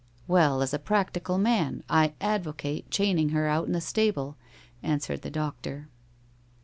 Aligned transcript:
"Well, 0.27 0.63
as 0.63 0.73
a 0.73 0.79
practical 0.79 1.37
man, 1.37 1.83
I 1.87 2.15
advocate 2.19 2.89
chaining 2.89 3.29
her 3.29 3.45
out 3.45 3.67
in 3.67 3.71
the 3.73 3.79
stable," 3.79 4.35
answered 4.81 5.21
the 5.21 5.29
doctor. 5.29 5.89